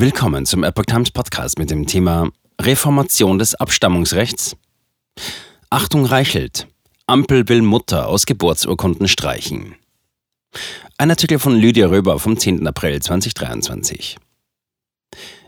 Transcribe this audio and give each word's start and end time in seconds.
Willkommen 0.00 0.46
zum 0.46 0.62
Epoch 0.62 0.84
Times 0.84 1.10
Podcast 1.10 1.58
mit 1.58 1.72
dem 1.72 1.84
Thema 1.84 2.30
Reformation 2.60 3.36
des 3.40 3.56
Abstammungsrechts. 3.56 4.56
Achtung 5.70 6.06
Reichelt. 6.06 6.68
Ampel 7.08 7.48
will 7.48 7.62
Mutter 7.62 8.06
aus 8.06 8.24
Geburtsurkunden 8.24 9.08
streichen. 9.08 9.74
Ein 10.98 11.10
Artikel 11.10 11.40
von 11.40 11.56
Lydia 11.56 11.88
Röber 11.88 12.20
vom 12.20 12.38
10. 12.38 12.64
April 12.68 13.02
2023. 13.02 14.18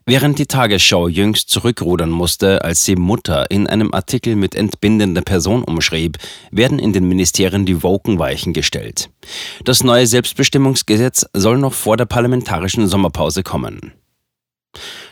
Während 0.05 0.41
die 0.41 0.47
Tagesschau 0.47 1.07
jüngst 1.07 1.49
zurückrudern 1.49 2.11
musste, 2.11 2.65
als 2.65 2.85
sie 2.85 2.97
Mutter 2.97 3.53
in 3.53 3.69
einem 3.69 3.95
Artikel 3.95 4.35
mit 4.35 4.57
entbindender 4.57 5.23
Person 5.23 5.63
umschrieb, 5.63 6.19
werden 6.51 6.81
in 6.81 6.93
den 6.93 7.07
Ministerien 7.07 7.67
die 7.67 7.85
Wokenweichen 7.85 8.53
gestellt. 8.53 9.11
Das 9.65 9.85
neue 9.85 10.09
Selbstbestimmungsgesetz 10.09 11.25
soll 11.35 11.59
noch 11.59 11.73
vor 11.73 11.97
der 11.97 12.07
parlamentarischen 12.07 12.89
Sommerpause 12.89 13.45
kommen. 13.45 13.93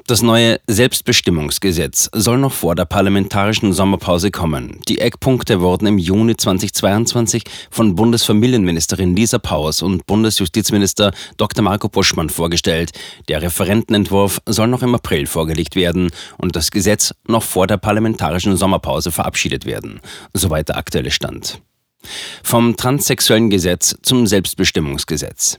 Das 0.09 0.23
neue 0.23 0.59
Selbstbestimmungsgesetz 0.67 2.09
soll 2.15 2.39
noch 2.39 2.55
vor 2.55 2.75
der 2.75 2.87
parlamentarischen 2.87 3.75
Sommerpause 3.75 4.31
kommen. 4.31 4.81
Die 4.89 5.01
Eckpunkte 5.01 5.61
wurden 5.61 5.87
im 5.87 5.99
Juni 5.99 6.35
2022 6.35 7.45
von 7.71 7.95
Bundesfamilienministerin 7.95 9.15
Lisa 9.15 9.39
Paus 9.39 9.83
und 9.83 10.07
Bundesjustizminister 10.07 11.13
Dr. 11.37 11.63
Marco 11.63 11.91
Buschmann 11.91 12.31
vorgestellt. 12.31 12.93
Der 13.29 13.43
Referentenentwurf 13.43 14.41
soll 14.47 14.69
noch 14.69 14.83
im 14.83 14.95
April 14.95 15.27
vorgelegt 15.27 15.77
werden 15.77 16.11
und 16.39 16.57
das 16.57 16.71
Gesetz 16.71 17.13
noch 17.27 17.43
vor 17.43 17.67
der 17.67 17.77
parlamentarischen 17.77 18.57
Sommerpause 18.57 19.13
verabschiedet 19.13 19.67
werden. 19.67 20.01
Soweit 20.33 20.71
der 20.71 20.79
aktuelle 20.79 21.11
Stand. 21.11 21.61
Vom 22.43 22.79
transsexuellen 22.79 23.51
Gesetz 23.51 23.95
zum 24.01 24.27
Selbstbestimmungsgesetz. 24.27 25.59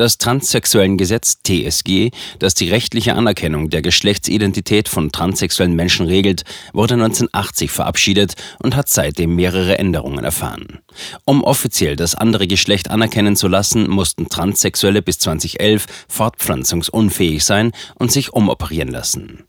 Das 0.00 0.16
transsexuellen 0.16 0.96
Gesetz 0.96 1.42
TSG, 1.42 2.10
das 2.38 2.54
die 2.54 2.70
rechtliche 2.70 3.16
Anerkennung 3.16 3.68
der 3.68 3.82
Geschlechtsidentität 3.82 4.88
von 4.88 5.12
transsexuellen 5.12 5.76
Menschen 5.76 6.06
regelt, 6.06 6.44
wurde 6.72 6.94
1980 6.94 7.70
verabschiedet 7.70 8.32
und 8.62 8.76
hat 8.76 8.88
seitdem 8.88 9.36
mehrere 9.36 9.78
Änderungen 9.78 10.24
erfahren. 10.24 10.78
Um 11.26 11.44
offiziell 11.44 11.96
das 11.96 12.14
andere 12.14 12.46
Geschlecht 12.46 12.90
anerkennen 12.90 13.36
zu 13.36 13.46
lassen, 13.46 13.90
mussten 13.90 14.30
Transsexuelle 14.30 15.02
bis 15.02 15.18
2011 15.18 15.84
fortpflanzungsunfähig 16.08 17.44
sein 17.44 17.72
und 17.96 18.10
sich 18.10 18.32
umoperieren 18.32 18.88
lassen. 18.88 19.44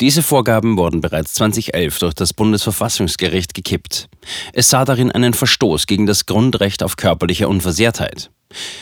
Diese 0.00 0.22
Vorgaben 0.22 0.76
wurden 0.76 1.00
bereits 1.00 1.34
2011 1.34 1.98
durch 1.98 2.14
das 2.14 2.32
Bundesverfassungsgericht 2.32 3.54
gekippt. 3.54 4.08
Es 4.52 4.68
sah 4.68 4.84
darin 4.84 5.10
einen 5.10 5.34
Verstoß 5.34 5.88
gegen 5.88 6.06
das 6.06 6.26
Grundrecht 6.26 6.84
auf 6.84 6.96
körperliche 6.96 7.48
Unversehrtheit. 7.48 8.30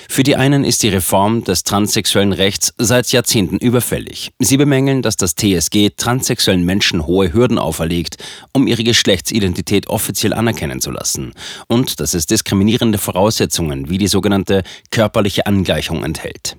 Für 0.09 0.23
die 0.23 0.37
einen 0.37 0.65
ist 0.65 0.83
die 0.83 0.89
Reform 0.89 1.45
des 1.45 1.63
transsexuellen 1.65 2.33
Rechts 2.33 2.73
seit 2.79 3.11
Jahrzehnten 3.13 3.59
überfällig. 3.59 4.31
Sie 4.39 4.57
bemängeln, 4.57 5.03
dass 5.03 5.17
das 5.17 5.35
TSG 5.35 5.91
transsexuellen 5.97 6.65
Menschen 6.65 7.07
hohe 7.07 7.33
Hürden 7.33 7.59
auferlegt, 7.59 8.19
um 8.53 8.67
ihre 8.67 8.85
Geschlechtsidentität 8.85 9.89
offiziell 9.89 10.33
anerkennen 10.33 10.81
zu 10.81 10.91
lassen 10.91 11.33
und 11.69 12.01
dass 12.01 12.15
es 12.15 12.27
diskriminierende 12.27 12.99
Voraussetzungen 12.99 13.89
wie 13.89 13.99
die 13.99 14.09
sogenannte 14.09 14.63
körperliche 14.91 15.47
Angleichung 15.47 16.05
enthält. 16.05 16.57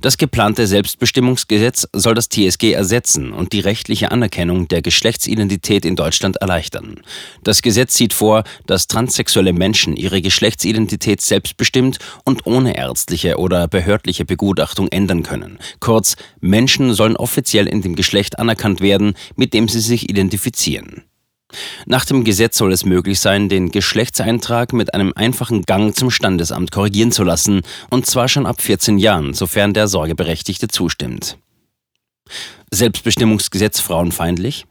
Das 0.00 0.16
geplante 0.16 0.66
Selbstbestimmungsgesetz 0.66 1.88
soll 1.92 2.14
das 2.14 2.28
TSG 2.28 2.72
ersetzen 2.72 3.32
und 3.32 3.52
die 3.52 3.60
rechtliche 3.60 4.10
Anerkennung 4.10 4.68
der 4.68 4.82
Geschlechtsidentität 4.82 5.84
in 5.84 5.96
Deutschland 5.96 6.36
erleichtern. 6.36 7.00
Das 7.42 7.62
Gesetz 7.62 7.96
sieht 7.96 8.12
vor, 8.12 8.44
dass 8.66 8.86
transsexuelle 8.86 9.52
Menschen 9.52 9.96
ihre 9.96 10.22
Geschlechtsidentität 10.22 11.20
selbstbestimmt 11.20 11.98
und 12.24 12.46
ohne 12.46 12.76
ärztliche 12.76 13.38
oder 13.38 13.68
behördliche 13.68 14.24
Begutachtung 14.24 14.88
ändern 14.88 15.22
können. 15.22 15.58
Kurz, 15.80 16.16
Menschen 16.40 16.94
sollen 16.94 17.16
offiziell 17.16 17.66
in 17.66 17.82
dem 17.82 17.96
Geschlecht 17.96 18.38
anerkannt 18.38 18.80
werden, 18.80 19.14
mit 19.36 19.54
dem 19.54 19.68
sie 19.68 19.80
sich 19.80 20.08
identifizieren. 20.08 21.07
Nach 21.86 22.04
dem 22.04 22.24
Gesetz 22.24 22.58
soll 22.58 22.72
es 22.72 22.84
möglich 22.84 23.20
sein, 23.20 23.48
den 23.48 23.70
Geschlechtseintrag 23.70 24.72
mit 24.72 24.94
einem 24.94 25.12
einfachen 25.16 25.62
Gang 25.62 25.96
zum 25.96 26.10
Standesamt 26.10 26.70
korrigieren 26.70 27.12
zu 27.12 27.24
lassen, 27.24 27.62
und 27.90 28.06
zwar 28.06 28.28
schon 28.28 28.46
ab 28.46 28.60
14 28.60 28.98
Jahren, 28.98 29.32
sofern 29.32 29.72
der 29.72 29.88
Sorgeberechtigte 29.88 30.68
zustimmt. 30.68 31.38
Selbstbestimmungsgesetz 32.70 33.80
frauenfeindlich? 33.80 34.66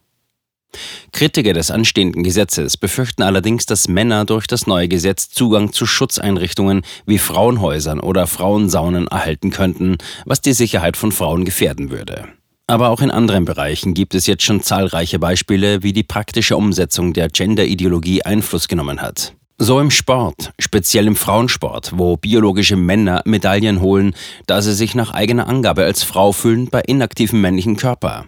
Kritiker 1.12 1.54
des 1.54 1.72
anstehenden 1.72 2.24
Gesetzes 2.24 2.78
befürchten 2.78 3.24
allerdings, 3.24 3.66
dass 3.66 3.88
Männer 3.88 4.26
durch 4.26 4.48
das 4.48 4.68
neue 4.68 4.88
Gesetz 4.88 5.30
Zugang 5.30 5.72
zu 5.72 5.86
Schutzeinrichtungen 5.86 6.82
wie 7.06 7.18
Frauenhäusern 7.18 8.00
oder 8.00 8.28
Frauensaunen 8.28 9.08
erhalten 9.08 9.50
könnten, 9.50 9.98
was 10.26 10.42
die 10.42 10.54
Sicherheit 10.54 10.98
von 10.98 11.12
Frauen 11.12 11.46
gefährden 11.46 11.90
würde. 11.90 12.28
Aber 12.70 12.90
auch 12.90 13.00
in 13.00 13.12
anderen 13.12 13.46
Bereichen 13.46 13.94
gibt 13.94 14.14
es 14.14 14.28
jetzt 14.28 14.44
schon 14.44 14.62
zahlreiche 14.62 15.20
Beispiele, 15.20 15.84
wie 15.84 15.94
die 15.94 16.04
praktische 16.04 16.58
Umsetzung 16.58 17.14
der 17.14 17.30
Gender-Ideologie 17.30 18.24
Einfluss 18.24 18.68
genommen 18.68 19.02
hat. 19.02 19.34
So 19.58 19.80
im 19.80 19.90
Sport, 19.90 20.52
speziell 20.60 21.08
im 21.08 21.16
Frauensport, 21.16 21.94
wo 21.96 22.18
biologische 22.18 22.76
Männer 22.76 23.22
Medaillen 23.26 23.80
holen, 23.80 24.14
da 24.48 24.62
sie 24.62 24.74
sich 24.74 24.96
nach 24.96 25.12
eigener 25.12 25.48
Angabe 25.48 25.86
als 25.86 26.04
Frau 26.04 26.34
fühlen 26.34 26.70
bei 26.70 26.82
inaktivem 26.82 27.40
männlichen 27.40 27.78
Körper. 27.78 28.26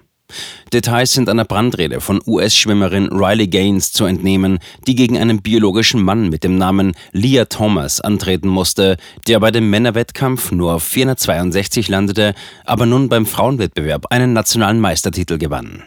Details 0.71 1.13
sind 1.13 1.29
einer 1.29 1.45
Brandrede 1.45 1.99
von 1.99 2.21
US-Schwimmerin 2.25 3.07
Riley 3.07 3.47
Gaines 3.47 3.91
zu 3.91 4.05
entnehmen, 4.05 4.59
die 4.87 4.95
gegen 4.95 5.17
einen 5.17 5.41
biologischen 5.41 6.01
Mann 6.01 6.29
mit 6.29 6.43
dem 6.43 6.57
Namen 6.57 6.93
Leah 7.11 7.45
Thomas 7.45 8.01
antreten 8.01 8.47
musste, 8.47 8.97
der 9.27 9.39
bei 9.39 9.51
dem 9.51 9.69
Männerwettkampf 9.69 10.51
nur 10.51 10.75
auf 10.75 10.83
462 10.83 11.87
landete, 11.87 12.35
aber 12.65 12.85
nun 12.85 13.09
beim 13.09 13.25
Frauenwettbewerb 13.25 14.07
einen 14.11 14.33
nationalen 14.33 14.79
Meistertitel 14.79 15.37
gewann. 15.37 15.83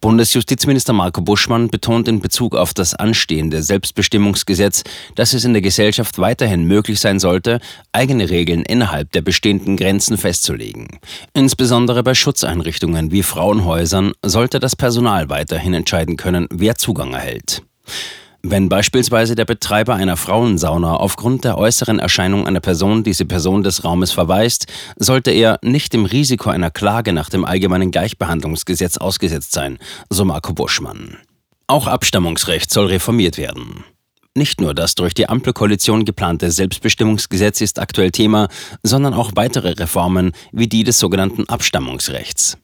Bundesjustizminister 0.00 0.92
Marco 0.92 1.20
Buschmann 1.20 1.68
betont 1.68 2.08
in 2.08 2.20
Bezug 2.20 2.54
auf 2.54 2.74
das 2.74 2.94
anstehende 2.94 3.62
Selbstbestimmungsgesetz, 3.62 4.84
dass 5.14 5.32
es 5.32 5.44
in 5.44 5.52
der 5.52 5.62
Gesellschaft 5.62 6.18
weiterhin 6.18 6.64
möglich 6.64 7.00
sein 7.00 7.18
sollte, 7.18 7.60
eigene 7.92 8.30
Regeln 8.30 8.62
innerhalb 8.62 9.12
der 9.12 9.22
bestehenden 9.22 9.76
Grenzen 9.76 10.18
festzulegen. 10.18 10.98
Insbesondere 11.34 12.02
bei 12.02 12.14
Schutzeinrichtungen 12.14 13.10
wie 13.10 13.22
Frauenhäusern 13.22 14.12
sollte 14.22 14.60
das 14.60 14.76
Personal 14.76 15.28
weiterhin 15.28 15.74
entscheiden 15.74 16.16
können, 16.16 16.46
wer 16.50 16.74
Zugang 16.76 17.12
erhält. 17.12 17.62
Wenn 18.42 18.68
beispielsweise 18.68 19.34
der 19.34 19.44
Betreiber 19.44 19.94
einer 19.94 20.16
Frauensauna 20.16 20.94
aufgrund 20.94 21.44
der 21.44 21.58
äußeren 21.58 21.98
Erscheinung 21.98 22.46
einer 22.46 22.60
Person 22.60 23.02
diese 23.02 23.24
Person 23.24 23.62
des 23.62 23.84
Raumes 23.84 24.12
verweist, 24.12 24.66
sollte 24.96 25.30
er 25.30 25.58
nicht 25.62 25.92
dem 25.92 26.04
Risiko 26.04 26.50
einer 26.50 26.70
Klage 26.70 27.12
nach 27.12 27.28
dem 27.28 27.44
Allgemeinen 27.44 27.90
Gleichbehandlungsgesetz 27.90 28.98
ausgesetzt 28.98 29.52
sein, 29.52 29.78
so 30.10 30.24
Marco 30.24 30.52
Buschmann. 30.52 31.16
Auch 31.66 31.88
Abstammungsrecht 31.88 32.70
soll 32.70 32.86
reformiert 32.86 33.38
werden. 33.38 33.84
Nicht 34.36 34.60
nur 34.60 34.74
das 34.74 34.94
durch 34.94 35.14
die 35.14 35.30
Ampelkoalition 35.30 36.04
geplante 36.04 36.50
Selbstbestimmungsgesetz 36.50 37.62
ist 37.62 37.78
aktuell 37.78 38.10
Thema, 38.10 38.48
sondern 38.82 39.14
auch 39.14 39.30
weitere 39.34 39.70
Reformen 39.70 40.32
wie 40.52 40.66
die 40.66 40.84
des 40.84 40.98
sogenannten 40.98 41.48
Abstammungsrechts. 41.48 42.58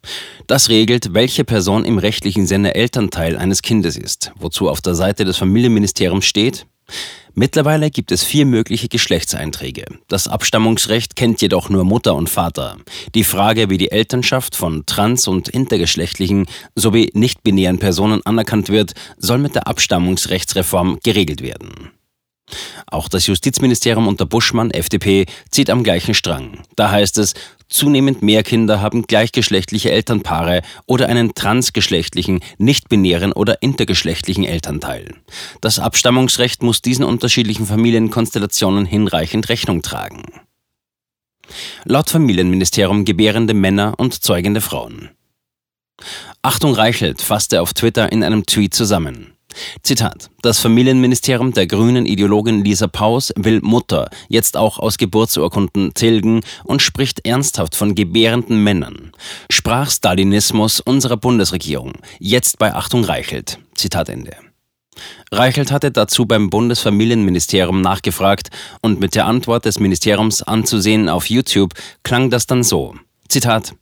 Das 0.46 0.68
regelt, 0.68 1.14
welche 1.14 1.44
Person 1.44 1.86
im 1.86 1.96
rechtlichen 1.96 2.46
Sinne 2.46 2.74
Elternteil 2.74 3.38
eines 3.38 3.62
Kindes 3.62 3.96
ist, 3.96 4.32
wozu 4.38 4.68
auf 4.68 4.82
der 4.82 4.94
Seite 4.94 5.24
des 5.24 5.38
Familienministeriums 5.38 6.26
steht, 6.26 6.66
Mittlerweile 7.34 7.90
gibt 7.90 8.12
es 8.12 8.22
vier 8.22 8.44
mögliche 8.44 8.88
Geschlechtseinträge. 8.88 9.86
Das 10.08 10.28
Abstammungsrecht 10.28 11.16
kennt 11.16 11.40
jedoch 11.40 11.70
nur 11.70 11.84
Mutter 11.84 12.14
und 12.14 12.28
Vater. 12.28 12.76
Die 13.14 13.24
Frage, 13.24 13.70
wie 13.70 13.78
die 13.78 13.90
Elternschaft 13.90 14.54
von 14.54 14.84
trans- 14.84 15.28
und 15.28 15.48
intergeschlechtlichen 15.48 16.46
sowie 16.74 17.10
nicht-binären 17.14 17.78
Personen 17.78 18.20
anerkannt 18.26 18.68
wird, 18.68 18.92
soll 19.16 19.38
mit 19.38 19.54
der 19.54 19.66
Abstammungsrechtsreform 19.66 20.98
geregelt 21.02 21.40
werden. 21.40 21.90
Auch 22.86 23.08
das 23.08 23.26
Justizministerium 23.26 24.08
unter 24.08 24.26
Buschmann, 24.26 24.70
FDP, 24.70 25.24
zieht 25.50 25.70
am 25.70 25.82
gleichen 25.82 26.12
Strang. 26.12 26.58
Da 26.76 26.90
heißt 26.90 27.16
es, 27.16 27.32
zunehmend 27.72 28.22
mehr 28.22 28.42
Kinder 28.42 28.80
haben 28.80 29.06
gleichgeschlechtliche 29.06 29.90
Elternpaare 29.90 30.62
oder 30.86 31.08
einen 31.08 31.34
transgeschlechtlichen, 31.34 32.40
nicht-binären 32.58 33.32
oder 33.32 33.62
intergeschlechtlichen 33.62 34.44
Elternteil. 34.44 35.14
Das 35.60 35.78
Abstammungsrecht 35.78 36.62
muss 36.62 36.82
diesen 36.82 37.04
unterschiedlichen 37.04 37.66
Familienkonstellationen 37.66 38.86
hinreichend 38.86 39.48
Rechnung 39.48 39.82
tragen. 39.82 40.22
Laut 41.84 42.10
Familienministerium 42.10 43.04
gebärende 43.04 43.54
Männer 43.54 43.94
und 43.98 44.22
zeugende 44.22 44.60
Frauen. 44.60 45.10
Achtung 46.42 46.74
Reichelt 46.74 47.22
fasste 47.22 47.60
auf 47.60 47.74
Twitter 47.74 48.10
in 48.10 48.24
einem 48.24 48.46
Tweet 48.46 48.74
zusammen. 48.74 49.31
Zitat. 49.82 50.30
Das 50.42 50.58
Familienministerium 50.58 51.52
der 51.52 51.66
grünen 51.66 52.06
Ideologin 52.06 52.64
Lisa 52.64 52.86
Paus 52.86 53.32
will 53.36 53.60
Mutter 53.62 54.10
jetzt 54.28 54.56
auch 54.56 54.78
aus 54.78 54.98
Geburtsurkunden 54.98 55.94
tilgen 55.94 56.40
und 56.64 56.82
spricht 56.82 57.26
ernsthaft 57.26 57.76
von 57.76 57.94
gebärenden 57.94 58.62
Männern. 58.62 59.12
Sprach 59.50 59.90
Stalinismus 59.90 60.80
unserer 60.80 61.16
Bundesregierung. 61.16 61.92
Jetzt 62.18 62.58
bei 62.58 62.74
Achtung 62.74 63.04
Reichelt. 63.04 63.58
Zitat 63.74 64.08
Ende. 64.08 64.32
Reichelt 65.30 65.72
hatte 65.72 65.90
dazu 65.90 66.26
beim 66.26 66.50
Bundesfamilienministerium 66.50 67.80
nachgefragt 67.80 68.50
und 68.82 69.00
mit 69.00 69.14
der 69.14 69.26
Antwort 69.26 69.64
des 69.64 69.80
Ministeriums 69.80 70.42
anzusehen 70.42 71.08
auf 71.08 71.30
YouTube 71.30 71.72
klang 72.02 72.30
das 72.30 72.46
dann 72.46 72.62
so. 72.62 72.94
Zitat. 73.32 73.74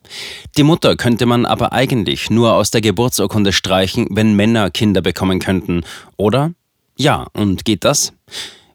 Die 0.56 0.62
Mutter 0.62 0.96
könnte 0.96 1.26
man 1.26 1.44
aber 1.44 1.72
eigentlich 1.72 2.30
nur 2.30 2.54
aus 2.54 2.70
der 2.70 2.80
Geburtsurkunde 2.80 3.52
streichen, 3.52 4.06
wenn 4.10 4.34
Männer 4.34 4.70
Kinder 4.70 5.02
bekommen 5.02 5.40
könnten, 5.40 5.82
oder? 6.16 6.52
Ja, 6.96 7.26
und 7.32 7.64
geht 7.64 7.84
das? 7.84 8.12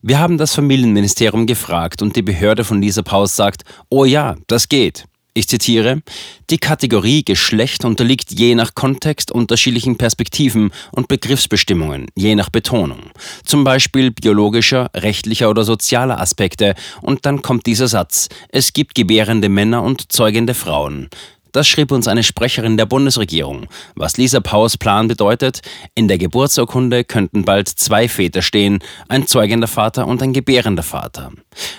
Wir 0.01 0.19
haben 0.19 0.37
das 0.37 0.53
Familienministerium 0.53 1.47
gefragt 1.47 2.01
und 2.01 2.15
die 2.15 2.21
Behörde 2.21 2.63
von 2.63 2.81
Lisa 2.81 3.01
Paus 3.01 3.35
sagt, 3.35 3.63
oh 3.89 4.05
ja, 4.05 4.35
das 4.47 4.67
geht. 4.67 5.05
Ich 5.37 5.49
zitiere, 5.49 6.01
die 6.49 6.59
Kategorie 6.59 7.25
Geschlecht 7.25 7.83
unterliegt 7.83 8.31
je 8.31 8.55
nach 8.55 8.73
Kontext 8.73 9.33
unterschiedlichen 9.33 9.97
Perspektiven 9.97 10.71
und 10.93 11.09
Begriffsbestimmungen, 11.09 12.05
je 12.15 12.35
nach 12.35 12.49
Betonung. 12.49 13.11
Zum 13.43 13.65
Beispiel 13.65 14.11
biologischer, 14.11 14.89
rechtlicher 14.95 15.49
oder 15.49 15.65
sozialer 15.65 16.21
Aspekte. 16.21 16.73
Und 17.01 17.25
dann 17.25 17.41
kommt 17.41 17.65
dieser 17.65 17.89
Satz, 17.89 18.29
es 18.47 18.71
gibt 18.71 18.95
gebärende 18.95 19.49
Männer 19.49 19.83
und 19.83 20.09
zeugende 20.09 20.53
Frauen. 20.53 21.09
Das 21.55 21.69
schrieb 21.69 21.93
uns 21.93 22.09
eine 22.09 22.21
Sprecherin 22.21 22.75
der 22.75 22.85
Bundesregierung. 22.85 23.67
Was 23.95 24.17
Lisa 24.17 24.41
Paus 24.41 24.75
Plan 24.77 25.07
bedeutet, 25.07 25.61
in 25.95 26.09
der 26.09 26.17
Geburtsurkunde 26.17 27.05
könnten 27.05 27.45
bald 27.45 27.69
zwei 27.69 28.09
Väter 28.09 28.41
stehen, 28.41 28.79
ein 29.07 29.25
zeugender 29.25 29.69
Vater 29.69 30.05
und 30.05 30.21
ein 30.21 30.33
gebärender 30.33 30.83
Vater. 30.83 31.31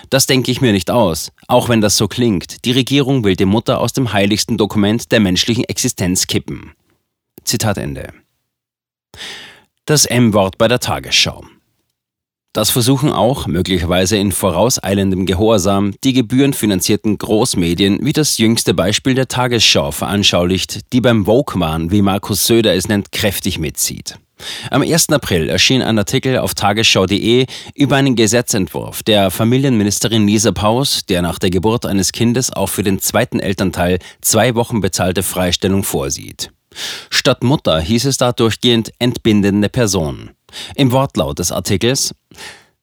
Das 0.09 0.25
denke 0.25 0.49
ich 0.49 0.61
mir 0.61 0.71
nicht 0.71 0.89
aus, 0.89 1.31
auch 1.47 1.69
wenn 1.69 1.79
das 1.79 1.95
so 1.95 2.07
klingt. 2.07 2.65
Die 2.65 2.71
Regierung 2.71 3.23
will 3.23 3.35
die 3.35 3.45
Mutter 3.45 3.79
aus 3.79 3.93
dem 3.93 4.13
heiligsten 4.13 4.57
Dokument 4.57 5.11
der 5.11 5.19
menschlichen 5.19 5.63
Existenz 5.65 6.25
kippen. 6.25 6.71
Zitat 7.43 7.77
Ende. 7.77 8.13
Das 9.85 10.07
M-Wort 10.07 10.57
bei 10.57 10.67
der 10.67 10.79
Tagesschau. 10.79 11.45
Das 12.53 12.71
versuchen 12.71 13.11
auch, 13.11 13.45
möglicherweise 13.45 14.17
in 14.17 14.31
vorauseilendem 14.31 15.25
Gehorsam, 15.25 15.93
die 16.03 16.13
gebührenfinanzierten 16.13 17.17
Großmedien 17.17 17.99
wie 18.01 18.13
das 18.13 18.37
jüngste 18.39 18.73
Beispiel 18.73 19.13
der 19.13 19.27
Tagesschau 19.27 19.91
veranschaulicht, 19.91 20.91
die 20.91 21.01
beim 21.01 21.27
Woke-Wahn, 21.27 21.91
wie 21.91 22.01
Markus 22.01 22.47
Söder 22.47 22.73
es 22.73 22.87
nennt, 22.87 23.11
kräftig 23.11 23.59
mitzieht. 23.59 24.17
Am 24.69 24.81
1. 24.81 25.09
April 25.09 25.49
erschien 25.49 25.81
ein 25.81 25.97
Artikel 25.97 26.37
auf 26.37 26.53
tagesschau.de 26.53 27.45
über 27.75 27.95
einen 27.95 28.15
Gesetzentwurf 28.15 29.03
der 29.03 29.31
Familienministerin 29.31 30.27
Lisa 30.27 30.51
Paus, 30.51 31.05
der 31.05 31.21
nach 31.21 31.39
der 31.39 31.49
Geburt 31.49 31.85
eines 31.85 32.11
Kindes 32.11 32.51
auch 32.51 32.67
für 32.67 32.83
den 32.83 32.99
zweiten 32.99 33.39
Elternteil 33.39 33.99
zwei 34.21 34.55
Wochen 34.55 34.81
bezahlte 34.81 35.23
Freistellung 35.23 35.83
vorsieht. 35.83 36.51
Statt 37.09 37.43
Mutter 37.43 37.79
hieß 37.79 38.05
es 38.05 38.17
da 38.17 38.31
durchgehend 38.31 38.91
entbindende 38.99 39.69
Person. 39.69 40.31
Im 40.75 40.91
Wortlaut 40.91 41.39
des 41.39 41.51
Artikels 41.51 42.13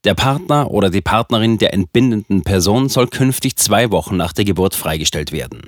der 0.05 0.15
Partner 0.15 0.71
oder 0.71 0.91
die 0.91 1.01
Partnerin 1.01 1.57
der 1.57 1.73
entbindenden 1.73 2.43
Person 2.43 2.89
soll 2.89 3.09
künftig 3.09 3.57
zwei 3.57 3.91
Wochen 3.91 4.17
nach 4.17 4.33
der 4.33 4.45
Geburt 4.45 4.75
freigestellt 4.75 5.33
werden. 5.33 5.63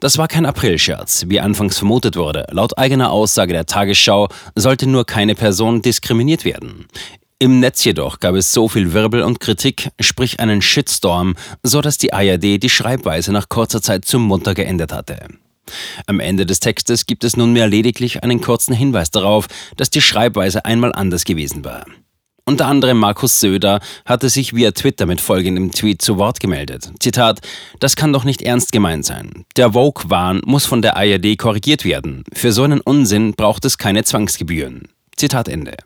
Das 0.00 0.16
war 0.16 0.28
kein 0.28 0.46
Aprilscherz, 0.46 1.26
wie 1.28 1.40
anfangs 1.40 1.76
vermutet 1.76 2.16
wurde. 2.16 2.46
Laut 2.50 2.78
eigener 2.78 3.10
Aussage 3.10 3.52
der 3.52 3.66
Tagesschau 3.66 4.28
sollte 4.54 4.86
nur 4.86 5.04
keine 5.04 5.34
Person 5.34 5.82
diskriminiert 5.82 6.46
werden. 6.46 6.86
Im 7.38 7.60
Netz 7.60 7.84
jedoch 7.84 8.18
gab 8.18 8.34
es 8.34 8.52
so 8.52 8.68
viel 8.68 8.94
Wirbel 8.94 9.22
und 9.22 9.40
Kritik, 9.40 9.90
sprich 10.00 10.40
einen 10.40 10.62
Shitstorm, 10.62 11.36
so 11.62 11.82
dass 11.82 11.98
die 11.98 12.12
ARD 12.14 12.62
die 12.62 12.68
Schreibweise 12.70 13.32
nach 13.32 13.48
kurzer 13.50 13.82
Zeit 13.82 14.06
zum 14.06 14.22
Munter 14.22 14.54
geändert 14.54 14.92
hatte. 14.92 15.26
Am 16.06 16.20
Ende 16.20 16.46
des 16.46 16.60
Textes 16.60 17.06
gibt 17.06 17.24
es 17.24 17.36
nunmehr 17.36 17.68
lediglich 17.68 18.22
einen 18.22 18.40
kurzen 18.40 18.74
Hinweis 18.74 19.10
darauf, 19.10 19.46
dass 19.76 19.90
die 19.90 20.00
Schreibweise 20.00 20.64
einmal 20.64 20.92
anders 20.92 21.24
gewesen 21.24 21.64
war. 21.64 21.84
Unter 22.44 22.66
anderem 22.66 22.98
Markus 22.98 23.38
Söder 23.38 23.80
hatte 24.04 24.28
sich 24.28 24.54
via 24.54 24.72
Twitter 24.72 25.06
mit 25.06 25.20
folgendem 25.20 25.70
Tweet 25.70 26.02
zu 26.02 26.18
Wort 26.18 26.40
gemeldet. 26.40 26.90
Zitat, 26.98 27.40
das 27.78 27.94
kann 27.94 28.12
doch 28.12 28.24
nicht 28.24 28.42
ernst 28.42 28.72
gemeint 28.72 29.04
sein. 29.04 29.44
Der 29.56 29.72
Vogue-Wahn 29.72 30.42
muss 30.44 30.66
von 30.66 30.82
der 30.82 30.96
ARD 30.96 31.38
korrigiert 31.38 31.84
werden. 31.84 32.24
Für 32.32 32.50
so 32.50 32.64
einen 32.64 32.80
Unsinn 32.80 33.34
braucht 33.34 33.64
es 33.64 33.78
keine 33.78 34.02
Zwangsgebühren. 34.02 34.88
Zitat 35.16 35.48
Ende. 35.48 35.76